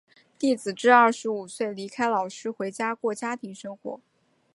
[0.39, 4.01] 弟子至二十五岁离开老师回家过家庭生活。